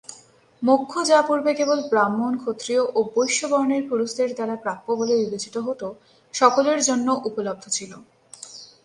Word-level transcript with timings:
মোক্ষ 0.61 0.91
যা 1.09 1.19
পূর্বে 1.27 1.51
কেবল 1.53 1.79
ব্রাহ্মণ, 1.89 2.33
ক্ষত্রিয় 2.37 2.81
ও 2.95 2.99
বৈশ্য 3.15 3.41
বর্ণের 3.49 3.83
পুরুষদের 3.89 4.29
দ্বারা 4.35 4.55
প্রাপ্য 4.55 4.87
বলে 4.95 5.13
বিবেচিত 5.15 5.55
হত, 5.57 5.81
সকলের 6.33 6.79
জন্য 6.83 7.07
উপলব্ধ 7.29 7.63
ছিল। 7.69 7.91